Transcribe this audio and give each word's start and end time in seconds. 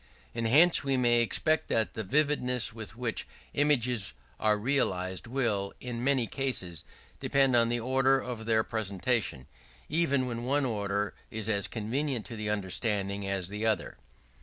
And 0.33 0.47
hence 0.47 0.83
we 0.83 0.97
may 0.97 1.21
expect 1.21 1.67
that 1.67 1.93
the 1.93 2.03
vividness 2.03 2.73
with 2.73 2.95
which 2.95 3.27
images 3.53 4.13
are 4.39 4.57
realized 4.57 5.27
will, 5.27 5.73
in 5.79 6.03
many 6.03 6.25
cases, 6.25 6.83
depend 7.19 7.55
on 7.55 7.69
the 7.69 7.79
order 7.79 8.19
of 8.19 8.47
their 8.47 8.63
presentation: 8.63 9.45
even 9.89 10.25
when 10.25 10.43
one 10.43 10.65
order 10.65 11.13
is 11.29 11.47
as 11.49 11.67
convenient 11.67 12.25
to 12.25 12.35
the 12.35 12.49
understanding 12.49 13.27
as 13.27 13.49
the 13.49 13.63
other. 13.67 13.99